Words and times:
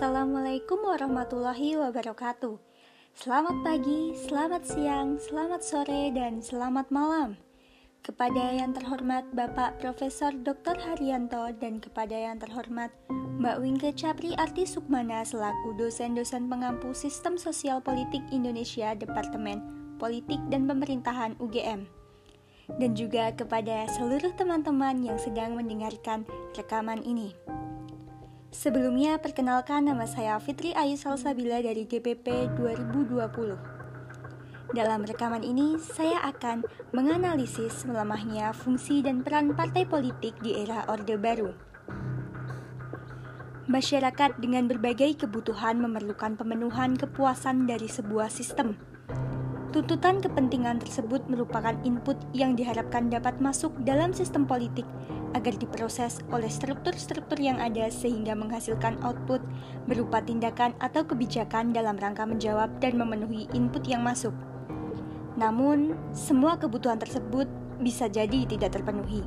Assalamualaikum 0.00 0.80
warahmatullahi 0.80 1.76
wabarakatuh. 1.76 2.56
Selamat 3.12 3.52
pagi, 3.60 4.16
selamat 4.16 4.64
siang, 4.64 5.20
selamat 5.20 5.60
sore, 5.60 6.08
dan 6.16 6.40
selamat 6.40 6.88
malam. 6.88 7.36
Kepada 8.00 8.48
yang 8.48 8.72
terhormat 8.72 9.28
Bapak 9.36 9.76
Profesor 9.76 10.32
Dr. 10.32 10.80
Haryanto 10.80 11.52
dan 11.60 11.84
kepada 11.84 12.16
yang 12.16 12.40
terhormat 12.40 12.88
Mbak 13.12 13.60
Wingke 13.60 13.92
Capri 13.92 14.32
Arti 14.40 14.64
Sukmana 14.64 15.20
selaku 15.20 15.76
dosen-dosen 15.76 16.48
pengampu 16.48 16.96
Sistem 16.96 17.36
Sosial 17.36 17.84
Politik 17.84 18.24
Indonesia 18.32 18.96
Departemen 18.96 19.60
Politik 20.00 20.40
dan 20.48 20.64
Pemerintahan 20.64 21.36
UGM. 21.36 21.84
Dan 22.80 22.96
juga 22.96 23.36
kepada 23.36 23.84
seluruh 23.92 24.32
teman-teman 24.32 25.04
yang 25.04 25.20
sedang 25.20 25.60
mendengarkan 25.60 26.24
rekaman 26.56 27.04
ini. 27.04 27.36
Sebelumnya, 28.50 29.14
perkenalkan 29.22 29.86
nama 29.86 30.10
saya 30.10 30.34
Fitri 30.42 30.74
Ayu 30.74 30.98
Salsabila 30.98 31.62
dari 31.62 31.86
DPP 31.86 32.50
2020. 32.58 34.74
Dalam 34.74 35.06
rekaman 35.06 35.46
ini, 35.46 35.78
saya 35.78 36.18
akan 36.26 36.66
menganalisis 36.90 37.86
melemahnya 37.86 38.50
fungsi 38.50 39.06
dan 39.06 39.22
peran 39.22 39.54
partai 39.54 39.86
politik 39.86 40.34
di 40.42 40.58
era 40.58 40.82
Orde 40.90 41.14
Baru. 41.14 41.54
Masyarakat 43.70 44.42
dengan 44.42 44.66
berbagai 44.66 45.22
kebutuhan 45.22 45.78
memerlukan 45.78 46.34
pemenuhan 46.34 46.98
kepuasan 46.98 47.70
dari 47.70 47.86
sebuah 47.86 48.34
sistem. 48.34 48.74
Tuntutan 49.70 50.18
kepentingan 50.18 50.82
tersebut 50.82 51.22
merupakan 51.30 51.78
input 51.86 52.18
yang 52.34 52.58
diharapkan 52.58 53.06
dapat 53.06 53.38
masuk 53.38 53.70
dalam 53.86 54.10
sistem 54.10 54.42
politik 54.42 54.82
agar 55.30 55.54
diproses 55.54 56.18
oleh 56.34 56.50
struktur-struktur 56.50 57.38
yang 57.38 57.62
ada 57.62 57.86
sehingga 57.86 58.34
menghasilkan 58.34 58.98
output 59.06 59.38
berupa 59.86 60.18
tindakan 60.26 60.74
atau 60.82 61.06
kebijakan 61.06 61.70
dalam 61.70 61.94
rangka 61.94 62.26
menjawab 62.26 62.66
dan 62.82 62.98
memenuhi 62.98 63.46
input 63.54 63.86
yang 63.86 64.02
masuk. 64.02 64.34
Namun, 65.38 65.94
semua 66.10 66.58
kebutuhan 66.58 66.98
tersebut 66.98 67.46
bisa 67.78 68.10
jadi 68.10 68.42
tidak 68.50 68.74
terpenuhi 68.74 69.22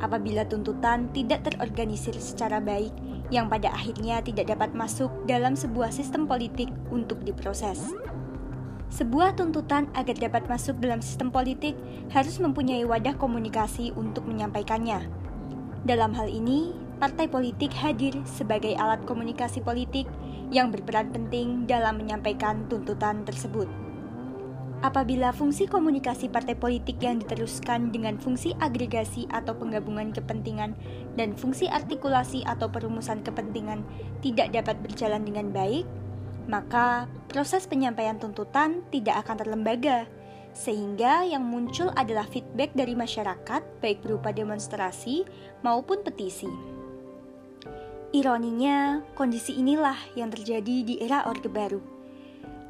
apabila 0.00 0.44
tuntutan 0.44 1.08
tidak 1.16 1.46
terorganisir 1.46 2.12
secara 2.18 2.60
baik 2.60 2.92
yang 3.32 3.48
pada 3.48 3.72
akhirnya 3.72 4.20
tidak 4.22 4.50
dapat 4.50 4.70
masuk 4.76 5.08
dalam 5.24 5.56
sebuah 5.56 5.90
sistem 5.90 6.28
politik 6.28 6.68
untuk 6.92 7.22
diproses. 7.24 7.94
Sebuah 8.86 9.34
tuntutan 9.34 9.90
agar 9.98 10.14
dapat 10.14 10.46
masuk 10.46 10.78
dalam 10.78 11.02
sistem 11.02 11.34
politik 11.34 11.74
harus 12.14 12.38
mempunyai 12.38 12.86
wadah 12.86 13.18
komunikasi 13.18 13.90
untuk 13.98 14.24
menyampaikannya. 14.30 15.10
Dalam 15.82 16.14
hal 16.14 16.30
ini, 16.30 16.70
partai 17.02 17.26
politik 17.26 17.74
hadir 17.74 18.14
sebagai 18.24 18.78
alat 18.78 19.02
komunikasi 19.04 19.62
politik 19.62 20.06
yang 20.54 20.70
berperan 20.70 21.10
penting 21.10 21.66
dalam 21.66 21.98
menyampaikan 21.98 22.66
tuntutan 22.70 23.26
tersebut. 23.26 23.66
Apabila 24.84 25.32
fungsi 25.32 25.64
komunikasi 25.64 26.28
partai 26.28 26.52
politik 26.52 27.00
yang 27.00 27.16
diteruskan 27.18 27.90
dengan 27.90 28.20
fungsi 28.20 28.52
agregasi 28.60 29.24
atau 29.32 29.56
penggabungan 29.56 30.12
kepentingan 30.12 30.76
dan 31.16 31.32
fungsi 31.32 31.64
artikulasi 31.66 32.44
atau 32.44 32.68
perumusan 32.68 33.24
kepentingan 33.24 33.82
tidak 34.20 34.52
dapat 34.52 34.76
berjalan 34.84 35.24
dengan 35.24 35.48
baik, 35.48 35.88
maka 36.46 37.10
proses 37.28 37.66
penyampaian 37.66 38.18
tuntutan 38.18 38.82
tidak 38.94 39.26
akan 39.26 39.36
terlembaga, 39.42 40.06
sehingga 40.56 41.26
yang 41.28 41.44
muncul 41.44 41.92
adalah 41.92 42.24
feedback 42.24 42.72
dari 42.72 42.96
masyarakat, 42.96 43.62
baik 43.84 44.00
berupa 44.00 44.32
demonstrasi 44.32 45.28
maupun 45.60 46.00
petisi. 46.00 46.48
Ironinya, 48.16 49.04
kondisi 49.12 49.60
inilah 49.60 50.16
yang 50.16 50.32
terjadi 50.32 50.76
di 50.86 50.94
era 51.04 51.28
Orde 51.28 51.52
Baru, 51.52 51.84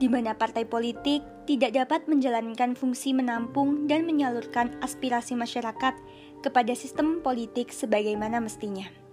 di 0.03 0.11
mana 0.11 0.35
partai 0.35 0.67
politik 0.67 1.23
tidak 1.47 1.79
dapat 1.79 2.11
menjalankan 2.11 2.75
fungsi 2.75 3.15
menampung 3.15 3.87
dan 3.87 4.03
menyalurkan 4.03 4.75
aspirasi 4.83 5.39
masyarakat 5.39 5.95
kepada 6.43 6.73
sistem 6.75 7.23
politik 7.23 7.71
sebagaimana 7.71 8.43
mestinya. 8.43 9.06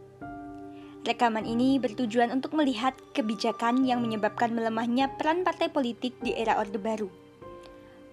Rekaman 1.03 1.43
ini 1.43 1.83
bertujuan 1.83 2.31
untuk 2.31 2.55
melihat 2.55 2.95
kebijakan 3.11 3.83
yang 3.83 3.99
menyebabkan 3.99 4.55
melemahnya 4.55 5.11
peran 5.19 5.43
partai 5.43 5.67
politik 5.67 6.15
di 6.23 6.31
era 6.31 6.55
Orde 6.55 6.79
Baru. 6.79 7.11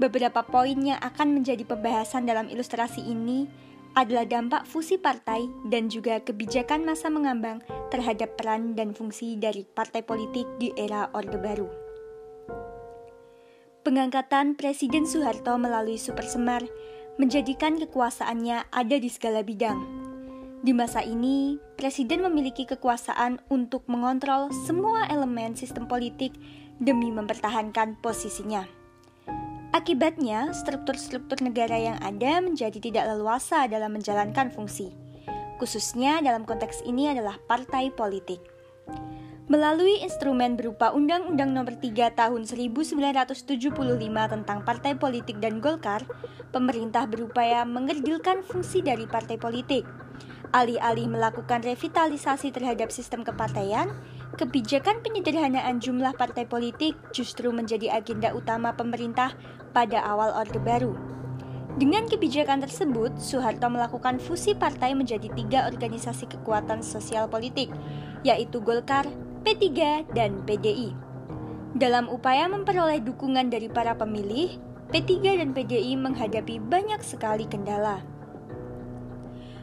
Beberapa 0.03 0.43
poin 0.43 0.75
yang 0.75 0.99
akan 0.99 1.39
menjadi 1.39 1.63
pembahasan 1.63 2.27
dalam 2.27 2.51
ilustrasi 2.51 2.99
ini 3.07 3.47
adalah 3.95 4.27
dampak 4.27 4.67
fusi 4.67 4.99
partai 4.99 5.47
dan 5.71 5.87
juga 5.87 6.19
kebijakan 6.19 6.83
masa 6.83 7.11
mengambang 7.11 7.63
terhadap 7.95 8.35
peran 8.35 8.75
dan 8.75 8.91
fungsi 8.91 9.39
dari 9.39 9.63
partai 9.63 10.03
politik 10.03 10.47
di 10.59 10.75
era 10.75 11.11
Orde 11.15 11.39
Baru. 11.39 11.71
Pengangkatan 13.87 14.59
Presiden 14.59 15.07
Soeharto 15.07 15.55
melalui 15.63 15.95
Super 15.95 16.27
Semar 16.27 16.67
menjadikan 17.23 17.79
kekuasaannya 17.79 18.73
ada 18.73 18.97
di 18.97 19.11
segala 19.13 19.45
bidang, 19.45 20.00
di 20.61 20.77
masa 20.77 21.01
ini, 21.01 21.57
presiden 21.81 22.21
memiliki 22.21 22.69
kekuasaan 22.69 23.41
untuk 23.49 23.89
mengontrol 23.89 24.53
semua 24.69 25.09
elemen 25.09 25.57
sistem 25.57 25.89
politik 25.89 26.37
demi 26.77 27.09
mempertahankan 27.09 27.97
posisinya. 28.05 28.69
Akibatnya, 29.73 30.53
struktur-struktur 30.53 31.41
negara 31.41 31.81
yang 31.81 31.97
ada 32.05 32.45
menjadi 32.45 32.77
tidak 32.77 33.09
leluasa 33.09 33.65
dalam 33.73 33.97
menjalankan 33.97 34.53
fungsi. 34.53 34.93
Khususnya 35.57 36.21
dalam 36.21 36.45
konteks 36.45 36.85
ini 36.85 37.09
adalah 37.09 37.41
partai 37.49 37.89
politik. 37.89 38.45
Melalui 39.49 40.05
instrumen 40.05 40.61
berupa 40.61 40.93
Undang-Undang 40.93 41.51
Nomor 41.57 41.75
3 41.81 42.13
Tahun 42.15 42.43
1975 42.47 43.75
tentang 44.31 44.59
Partai 44.63 44.93
Politik 44.95 45.43
dan 45.43 45.59
Golkar, 45.59 46.07
pemerintah 46.55 47.09
berupaya 47.11 47.67
mengerdilkan 47.67 48.47
fungsi 48.47 48.79
dari 48.79 49.11
partai 49.11 49.43
politik 49.43 49.83
Alih-alih 50.51 51.07
melakukan 51.07 51.63
revitalisasi 51.63 52.51
terhadap 52.51 52.91
sistem 52.91 53.23
kepartaian, 53.23 53.95
kebijakan 54.35 54.99
penyederhanaan 54.99 55.79
jumlah 55.79 56.11
partai 56.19 56.43
politik 56.43 56.99
justru 57.15 57.55
menjadi 57.55 57.95
agenda 57.95 58.35
utama 58.35 58.75
pemerintah 58.75 59.31
pada 59.71 60.03
awal 60.03 60.35
Orde 60.35 60.59
Baru. 60.59 60.99
Dengan 61.79 62.11
kebijakan 62.11 62.67
tersebut, 62.67 63.15
Soeharto 63.23 63.71
melakukan 63.71 64.19
fusi 64.19 64.59
partai 64.59 64.99
menjadi 64.99 65.31
tiga 65.39 65.71
organisasi 65.71 66.27
kekuatan 66.27 66.83
sosial 66.83 67.31
politik, 67.31 67.71
yaitu 68.27 68.59
Golkar, 68.59 69.07
P3, 69.47 69.71
dan 70.11 70.43
PDI. 70.51 70.91
Dalam 71.79 72.11
upaya 72.11 72.51
memperoleh 72.51 72.99
dukungan 73.07 73.55
dari 73.55 73.71
para 73.71 73.95
pemilih, 73.95 74.59
P3 74.91 75.39
dan 75.39 75.55
PDI 75.55 75.95
menghadapi 75.95 76.59
banyak 76.59 76.99
sekali 77.07 77.47
kendala. 77.47 78.03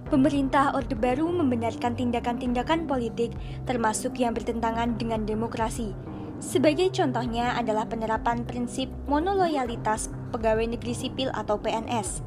Pemerintah 0.07 0.71
Orde 0.71 0.95
Baru 0.95 1.27
membenarkan 1.35 1.91
tindakan-tindakan 1.99 2.87
politik 2.87 3.35
termasuk 3.67 4.15
yang 4.15 4.31
bertentangan 4.31 4.95
dengan 4.95 5.27
demokrasi. 5.27 5.91
Sebagai 6.39 6.87
contohnya 6.95 7.51
adalah 7.59 7.83
penerapan 7.91 8.47
prinsip 8.47 8.87
monoloyalitas 9.11 10.07
pegawai 10.31 10.63
negeri 10.63 10.95
sipil 10.95 11.27
atau 11.35 11.59
PNS. 11.59 12.23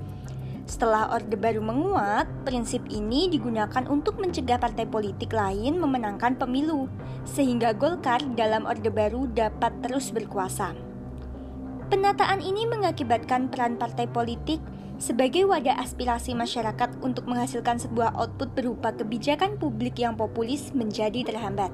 Setelah 0.68 1.08
Orde 1.08 1.40
Baru 1.40 1.64
menguat, 1.64 2.28
prinsip 2.44 2.84
ini 2.92 3.32
digunakan 3.32 3.88
untuk 3.88 4.20
mencegah 4.20 4.60
partai 4.60 4.84
politik 4.84 5.32
lain 5.32 5.80
memenangkan 5.80 6.36
pemilu, 6.36 6.84
sehingga 7.24 7.72
Golkar 7.72 8.20
dalam 8.36 8.68
Orde 8.68 8.92
Baru 8.92 9.24
dapat 9.32 9.72
terus 9.80 10.12
berkuasa. 10.12 10.76
Penataan 11.88 12.44
ini 12.44 12.68
mengakibatkan 12.68 13.48
peran 13.48 13.80
partai 13.80 14.04
politik 14.04 14.60
sebagai 15.00 15.48
wadah 15.48 15.80
aspirasi 15.80 16.36
masyarakat 16.36 17.00
untuk 17.00 17.24
menghasilkan 17.24 17.80
sebuah 17.80 18.12
output 18.20 18.52
berupa 18.52 18.92
kebijakan 18.92 19.56
publik 19.56 19.96
yang 19.96 20.12
populis 20.14 20.76
menjadi 20.76 21.24
terhambat. 21.24 21.72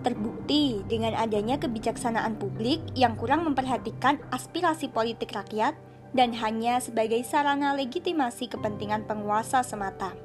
Terbukti 0.00 0.80
dengan 0.88 1.12
adanya 1.12 1.60
kebijaksanaan 1.60 2.40
publik 2.40 2.80
yang 2.96 3.12
kurang 3.20 3.44
memperhatikan 3.44 4.16
aspirasi 4.32 4.88
politik 4.88 5.36
rakyat 5.36 5.76
dan 6.16 6.32
hanya 6.32 6.80
sebagai 6.80 7.20
sarana 7.28 7.76
legitimasi 7.76 8.48
kepentingan 8.48 9.04
penguasa 9.04 9.60
semata. 9.60 10.16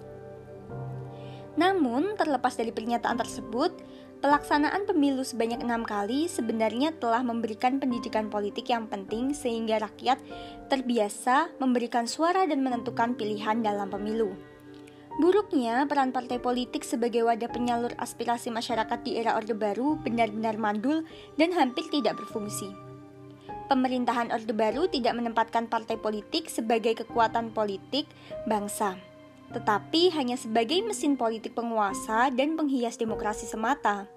Namun, 1.59 2.15
terlepas 2.15 2.55
dari 2.55 2.71
pernyataan 2.71 3.19
tersebut, 3.19 3.75
Pelaksanaan 4.21 4.85
pemilu 4.85 5.25
sebanyak 5.25 5.65
enam 5.65 5.81
kali 5.81 6.29
sebenarnya 6.29 6.93
telah 7.01 7.25
memberikan 7.25 7.81
pendidikan 7.81 8.29
politik 8.29 8.69
yang 8.69 8.85
penting 8.85 9.33
sehingga 9.33 9.81
rakyat 9.81 10.21
terbiasa 10.69 11.57
memberikan 11.57 12.05
suara 12.05 12.45
dan 12.45 12.61
menentukan 12.61 13.17
pilihan 13.17 13.65
dalam 13.65 13.89
pemilu. 13.89 14.37
Buruknya, 15.17 15.89
peran 15.89 16.13
partai 16.13 16.37
politik 16.37 16.85
sebagai 16.85 17.25
wadah 17.25 17.49
penyalur 17.49 17.97
aspirasi 17.97 18.53
masyarakat 18.53 19.01
di 19.01 19.17
era 19.17 19.33
Orde 19.33 19.57
Baru 19.57 19.97
benar-benar 19.97 20.53
mandul 20.53 21.01
dan 21.41 21.49
hampir 21.57 21.89
tidak 21.89 22.21
berfungsi. 22.21 22.69
Pemerintahan 23.73 24.29
Orde 24.29 24.53
Baru 24.53 24.85
tidak 24.85 25.17
menempatkan 25.17 25.65
partai 25.65 25.97
politik 25.97 26.45
sebagai 26.45 27.01
kekuatan 27.01 27.49
politik 27.57 28.05
bangsa 28.45 29.01
tetapi 29.51 30.09
hanya 30.15 30.39
sebagai 30.39 30.79
mesin 30.81 31.19
politik 31.19 31.53
penguasa 31.53 32.31
dan 32.31 32.55
penghias 32.55 32.95
demokrasi 32.95 33.45
semata. 33.45 34.07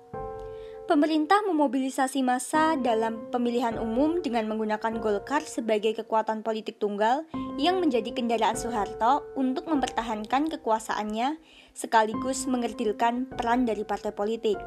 Pemerintah 0.85 1.41
memobilisasi 1.49 2.21
massa 2.21 2.77
dalam 2.77 3.33
pemilihan 3.33 3.81
umum 3.81 4.21
dengan 4.21 4.45
menggunakan 4.53 5.01
Golkar 5.01 5.41
sebagai 5.41 5.97
kekuatan 5.97 6.45
politik 6.45 6.77
tunggal 6.77 7.25
yang 7.57 7.81
menjadi 7.81 8.13
kendaraan 8.13 8.53
Soeharto 8.53 9.25
untuk 9.33 9.65
mempertahankan 9.65 10.53
kekuasaannya 10.53 11.41
sekaligus 11.73 12.45
mengerdilkan 12.45 13.33
peran 13.33 13.65
dari 13.65 13.81
partai 13.81 14.13
politik. 14.13 14.61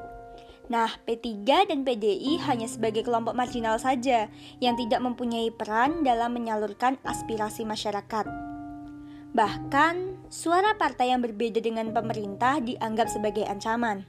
Nah, 0.73 0.89
P3 1.05 1.69
dan 1.69 1.85
PDI 1.85 2.41
hanya 2.49 2.65
sebagai 2.65 3.05
kelompok 3.05 3.37
marginal 3.37 3.77
saja 3.77 4.27
yang 4.57 4.73
tidak 4.73 4.99
mempunyai 4.99 5.53
peran 5.53 6.01
dalam 6.01 6.33
menyalurkan 6.33 6.97
aspirasi 7.05 7.61
masyarakat. 7.61 8.25
Bahkan, 9.37 10.16
suara 10.27 10.75
partai 10.75 11.15
yang 11.15 11.23
berbeda 11.23 11.63
dengan 11.63 11.95
pemerintah 11.95 12.59
dianggap 12.59 13.07
sebagai 13.07 13.47
ancaman. 13.47 14.03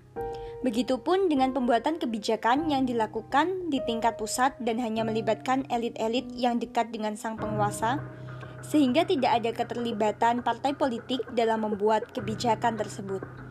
Begitupun 0.58 1.30
dengan 1.30 1.54
pembuatan 1.54 2.02
kebijakan 2.02 2.66
yang 2.66 2.82
dilakukan 2.82 3.70
di 3.70 3.78
tingkat 3.86 4.18
pusat 4.18 4.58
dan 4.58 4.82
hanya 4.82 5.06
melibatkan 5.06 5.62
elit-elit 5.70 6.26
yang 6.34 6.58
dekat 6.58 6.90
dengan 6.90 7.14
sang 7.14 7.38
penguasa, 7.38 8.02
sehingga 8.66 9.06
tidak 9.06 9.38
ada 9.38 9.50
keterlibatan 9.54 10.42
partai 10.42 10.74
politik 10.74 11.22
dalam 11.30 11.62
membuat 11.62 12.10
kebijakan 12.10 12.74
tersebut. 12.74 13.47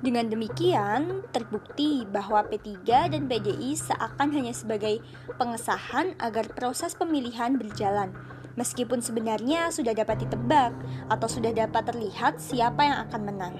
Dengan 0.00 0.32
demikian, 0.32 1.28
terbukti 1.28 2.08
bahwa 2.08 2.40
P3 2.48 3.12
dan 3.12 3.28
PDI 3.28 3.76
seakan 3.76 4.32
hanya 4.32 4.56
sebagai 4.56 5.04
pengesahan 5.36 6.16
agar 6.16 6.48
proses 6.56 6.96
pemilihan 6.96 7.60
berjalan, 7.60 8.08
meskipun 8.56 9.04
sebenarnya 9.04 9.68
sudah 9.68 9.92
dapat 9.92 10.24
ditebak 10.24 10.72
atau 11.12 11.28
sudah 11.28 11.52
dapat 11.52 11.84
terlihat 11.92 12.40
siapa 12.40 12.80
yang 12.80 12.98
akan 13.04 13.22
menang. 13.28 13.54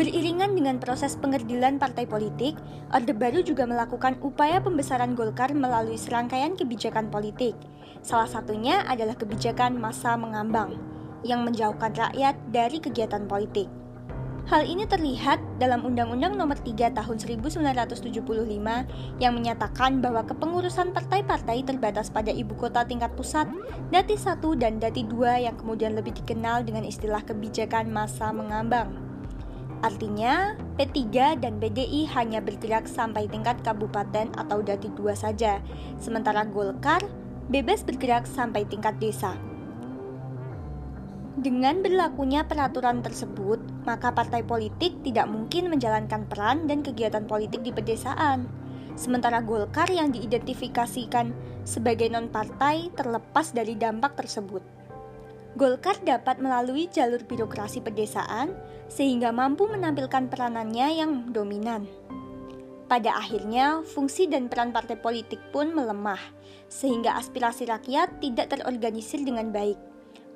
Beriringan 0.00 0.56
dengan 0.56 0.80
proses 0.80 1.12
pengerdilan 1.12 1.76
partai 1.76 2.08
politik, 2.08 2.56
Orde 2.88 3.12
Baru 3.12 3.44
juga 3.44 3.68
melakukan 3.68 4.16
upaya 4.24 4.64
pembesaran 4.64 5.12
Golkar 5.12 5.52
melalui 5.52 6.00
serangkaian 6.00 6.56
kebijakan 6.56 7.12
politik. 7.12 7.52
Salah 8.00 8.32
satunya 8.32 8.80
adalah 8.88 9.12
kebijakan 9.12 9.76
masa 9.76 10.16
mengambang, 10.16 10.80
yang 11.20 11.44
menjauhkan 11.44 11.92
rakyat 11.92 12.32
dari 12.48 12.80
kegiatan 12.80 13.28
politik. 13.28 13.79
Hal 14.48 14.64
ini 14.64 14.88
terlihat 14.88 15.60
dalam 15.60 15.84
Undang-Undang 15.84 16.38
Nomor 16.40 16.56
3 16.56 16.96
Tahun 16.96 17.16
1975 17.20 18.24
yang 19.20 19.32
menyatakan 19.36 20.00
bahwa 20.00 20.24
kepengurusan 20.24 20.96
partai-partai 20.96 21.60
terbatas 21.66 22.08
pada 22.08 22.32
ibu 22.32 22.56
kota 22.56 22.88
tingkat 22.88 23.12
pusat, 23.12 23.44
Dati 23.92 24.16
1 24.16 24.40
dan 24.56 24.80
Dati 24.80 25.04
2 25.04 25.44
yang 25.44 25.56
kemudian 25.60 25.92
lebih 25.92 26.16
dikenal 26.16 26.64
dengan 26.64 26.88
istilah 26.88 27.20
kebijakan 27.20 27.92
masa 27.92 28.32
mengambang. 28.32 29.10
Artinya, 29.80 30.56
P3 30.76 31.40
dan 31.40 31.56
PDI 31.56 32.08
hanya 32.12 32.44
bergerak 32.44 32.84
sampai 32.84 33.28
tingkat 33.32 33.64
kabupaten 33.64 34.28
atau 34.36 34.60
dati 34.60 34.92
2 34.92 35.16
saja, 35.16 35.60
sementara 35.96 36.44
Golkar 36.44 37.00
bebas 37.48 37.80
bergerak 37.80 38.28
sampai 38.28 38.68
tingkat 38.68 39.00
desa. 39.00 39.49
Dengan 41.40 41.80
berlakunya 41.80 42.44
peraturan 42.44 43.00
tersebut, 43.00 43.64
maka 43.88 44.12
partai 44.12 44.44
politik 44.44 45.00
tidak 45.00 45.24
mungkin 45.24 45.72
menjalankan 45.72 46.28
peran 46.28 46.68
dan 46.68 46.84
kegiatan 46.84 47.24
politik 47.24 47.64
di 47.64 47.72
pedesaan. 47.72 48.44
Sementara 48.92 49.40
Golkar 49.40 49.88
yang 49.88 50.12
diidentifikasikan 50.12 51.32
sebagai 51.64 52.12
non-partai 52.12 52.92
terlepas 52.92 53.56
dari 53.56 53.72
dampak 53.72 54.20
tersebut. 54.20 54.60
Golkar 55.56 55.96
dapat 56.04 56.44
melalui 56.44 56.92
jalur 56.92 57.24
birokrasi 57.24 57.80
pedesaan 57.80 58.52
sehingga 58.92 59.32
mampu 59.32 59.64
menampilkan 59.64 60.28
peranannya 60.28 60.88
yang 60.92 61.32
dominan. 61.32 61.88
Pada 62.84 63.16
akhirnya, 63.16 63.80
fungsi 63.80 64.28
dan 64.28 64.52
peran 64.52 64.76
partai 64.76 65.00
politik 65.00 65.40
pun 65.56 65.72
melemah, 65.72 66.20
sehingga 66.68 67.16
aspirasi 67.16 67.64
rakyat 67.64 68.20
tidak 68.20 68.52
terorganisir 68.52 69.24
dengan 69.24 69.48
baik. 69.48 69.89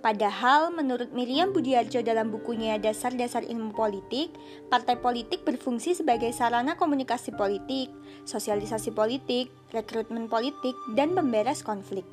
Padahal, 0.04 0.68
menurut 0.68 1.16
Miriam 1.16 1.56
Budiarjo 1.56 2.04
dalam 2.04 2.28
bukunya 2.28 2.76
Dasar-Dasar 2.76 3.48
Ilmu 3.48 3.72
Politik, 3.72 4.36
partai 4.68 5.00
politik 5.00 5.48
berfungsi 5.48 5.96
sebagai 5.96 6.28
sarana 6.36 6.76
komunikasi 6.76 7.32
politik, 7.32 7.88
sosialisasi 8.28 8.92
politik, 8.92 9.48
rekrutmen 9.72 10.28
politik, 10.28 10.76
dan 10.92 11.16
pemberes 11.16 11.64
konflik. 11.64 12.04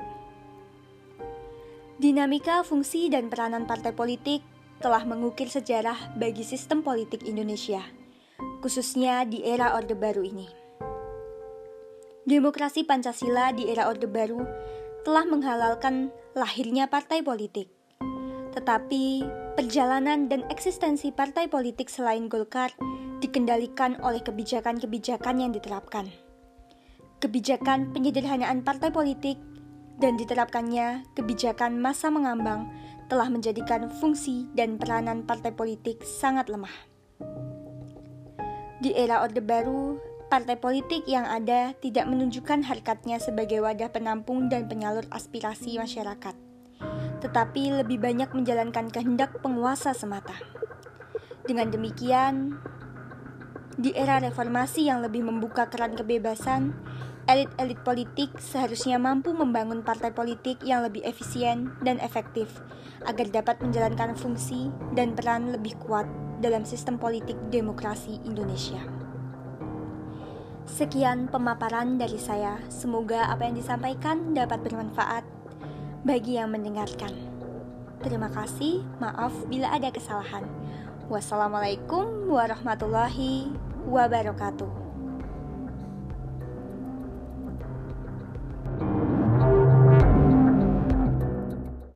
Dinamika 1.99 2.63
fungsi 2.63 3.11
dan 3.11 3.27
peranan 3.27 3.67
partai 3.67 3.91
politik 3.91 4.39
telah 4.79 5.03
mengukir 5.03 5.51
sejarah 5.51 6.15
bagi 6.15 6.47
sistem 6.47 6.87
politik 6.87 7.27
Indonesia, 7.27 7.83
khususnya 8.63 9.27
di 9.27 9.43
era 9.43 9.75
Orde 9.75 9.99
Baru 9.99 10.23
ini. 10.23 10.47
Demokrasi 12.23 12.87
Pancasila 12.87 13.51
di 13.51 13.67
era 13.67 13.91
Orde 13.91 14.07
Baru 14.07 14.47
telah 15.03 15.27
menghalalkan 15.27 16.07
lahirnya 16.39 16.87
partai 16.87 17.19
politik. 17.19 17.80
Tetapi 18.51 19.23
perjalanan 19.55 20.27
dan 20.27 20.43
eksistensi 20.51 21.11
partai 21.11 21.47
politik 21.47 21.87
selain 21.87 22.27
Golkar 22.27 22.75
dikendalikan 23.23 24.01
oleh 24.03 24.19
kebijakan-kebijakan 24.19 25.35
yang 25.39 25.51
diterapkan. 25.55 26.11
Kebijakan 27.21 27.93
penyederhanaan 27.93 28.65
partai 28.65 28.89
politik 28.89 29.37
dan 30.01 30.17
diterapkannya 30.17 31.05
kebijakan 31.13 31.77
masa 31.77 32.09
mengambang 32.09 32.67
telah 33.05 33.29
menjadikan 33.29 33.91
fungsi 34.01 34.49
dan 34.57 34.81
peranan 34.81 35.21
partai 35.21 35.53
politik 35.53 36.01
sangat 36.01 36.49
lemah. 36.49 36.73
Di 38.81 38.97
era 38.97 39.21
Orde 39.21 39.45
Baru, 39.45 40.01
partai 40.33 40.57
politik 40.57 41.05
yang 41.05 41.27
ada 41.29 41.77
tidak 41.77 42.09
menunjukkan 42.09 42.65
harkatnya 42.65 43.21
sebagai 43.21 43.61
wadah 43.61 43.93
penampung 43.93 44.49
dan 44.49 44.65
penyalur 44.65 45.05
aspirasi 45.13 45.77
masyarakat, 45.77 46.33
tetapi 47.21 47.85
lebih 47.85 48.01
banyak 48.01 48.33
menjalankan 48.33 48.89
kehendak 48.89 49.37
penguasa 49.39 49.93
semata. 49.93 50.33
Dengan 51.45 51.69
demikian, 51.69 52.57
di 53.77 53.93
era 53.93 54.17
reformasi 54.19 54.89
yang 54.89 55.05
lebih 55.05 55.23
membuka 55.25 55.69
keran 55.69 55.93
kebebasan, 55.93 56.73
elit-elit 57.29 57.79
politik 57.85 58.33
seharusnya 58.41 58.97
mampu 58.97 59.31
membangun 59.31 59.85
partai 59.85 60.11
politik 60.11 60.59
yang 60.65 60.81
lebih 60.81 61.05
efisien 61.05 61.71
dan 61.85 62.01
efektif 62.01 62.49
agar 63.05 63.29
dapat 63.29 63.61
menjalankan 63.61 64.13
fungsi 64.17 64.69
dan 64.93 65.13
peran 65.17 65.53
lebih 65.53 65.77
kuat 65.81 66.05
dalam 66.41 66.65
sistem 66.65 66.97
politik 66.97 67.37
demokrasi 67.53 68.21
Indonesia. 68.25 68.81
Sekian 70.69 71.27
pemaparan 71.27 71.97
dari 71.97 72.21
saya. 72.21 72.61
Semoga 72.69 73.27
apa 73.33 73.49
yang 73.49 73.57
disampaikan 73.57 74.37
dapat 74.37 74.61
bermanfaat 74.61 75.40
bagi 76.01 76.41
yang 76.41 76.49
mendengarkan. 76.49 77.13
Terima 78.01 78.33
kasih, 78.33 78.81
maaf 78.97 79.29
bila 79.45 79.69
ada 79.69 79.93
kesalahan. 79.93 80.49
Wassalamualaikum 81.05 82.25
warahmatullahi 82.25 83.53
wabarakatuh. 83.85 84.80